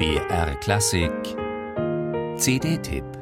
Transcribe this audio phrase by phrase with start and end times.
[0.00, 1.36] BR Klassik.
[2.38, 3.19] CD-Tipp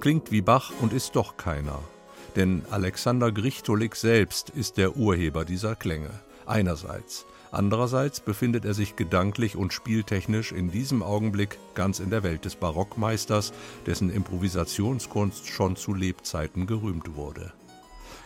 [0.00, 1.78] Klingt wie Bach und ist doch keiner.
[2.34, 6.08] Denn Alexander Grichtolik selbst ist der Urheber dieser Klänge.
[6.46, 7.26] Einerseits.
[7.52, 12.56] Andererseits befindet er sich gedanklich und spieltechnisch in diesem Augenblick ganz in der Welt des
[12.56, 13.52] Barockmeisters,
[13.84, 17.52] dessen Improvisationskunst schon zu Lebzeiten gerühmt wurde.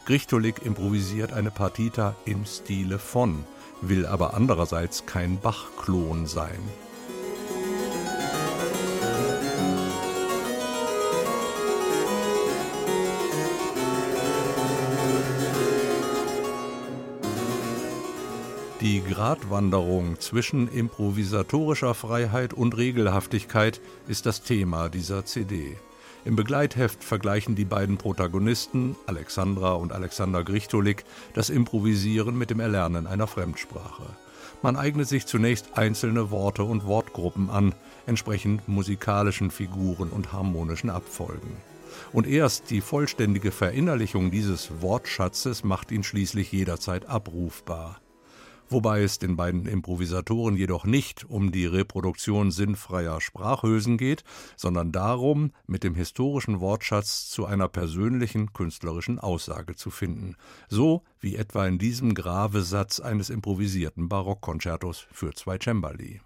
[0.06, 3.42] Grichtolik improvisiert eine Partita im Stile von,
[3.80, 6.60] will aber andererseits kein Bach-Klon sein.
[18.84, 25.78] Die Gratwanderung zwischen improvisatorischer Freiheit und Regelhaftigkeit ist das Thema dieser CD.
[26.26, 33.06] Im Begleitheft vergleichen die beiden Protagonisten, Alexandra und Alexander Grichtolik, das Improvisieren mit dem Erlernen
[33.06, 34.04] einer Fremdsprache.
[34.60, 37.74] Man eignet sich zunächst einzelne Worte und Wortgruppen an,
[38.04, 41.56] entsprechend musikalischen Figuren und harmonischen Abfolgen.
[42.12, 47.98] Und erst die vollständige Verinnerlichung dieses Wortschatzes macht ihn schließlich jederzeit abrufbar
[48.68, 54.24] wobei es den beiden Improvisatoren jedoch nicht um die Reproduktion sinnfreier Sprachhülsen geht,
[54.56, 60.36] sondern darum, mit dem historischen Wortschatz zu einer persönlichen künstlerischen Aussage zu finden,
[60.68, 66.20] so wie etwa in diesem Gravesatz eines improvisierten Barockkonzertos für zwei Cembali.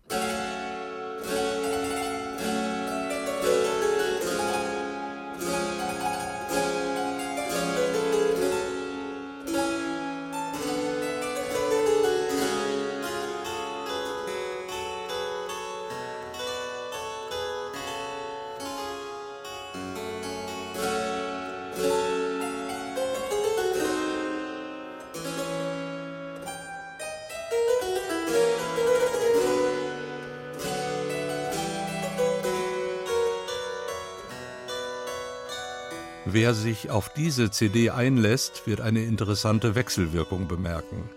[36.31, 41.09] Wer sich auf diese CD einlässt, wird eine interessante Wechselwirkung bemerken.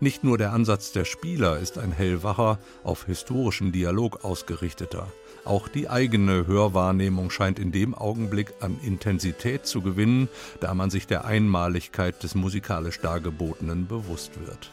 [0.00, 5.06] Nicht nur der Ansatz der Spieler ist ein hellwacher, auf historischen Dialog ausgerichteter.
[5.44, 10.28] Auch die eigene Hörwahrnehmung scheint in dem Augenblick an Intensität zu gewinnen,
[10.58, 14.72] da man sich der Einmaligkeit des musikalisch Dargebotenen bewusst wird.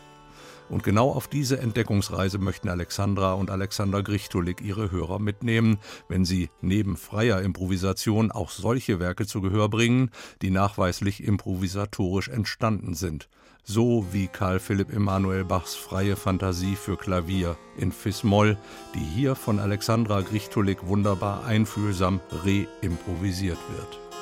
[0.70, 5.78] Und genau auf diese Entdeckungsreise möchten Alexandra und Alexander Grichtolik ihre Hörer mitnehmen,
[6.10, 12.94] wenn sie neben freier Improvisation auch solche Werke zu Gehör bringen, die nachweislich improvisatorisch entstanden
[12.94, 13.30] sind.
[13.66, 18.58] So wie Karl Philipp Emanuel Bachs freie Fantasie für Klavier in Fis-Moll,
[18.94, 24.13] die hier von Alexandra Grichtolik wunderbar einfühlsam reimprovisiert wird.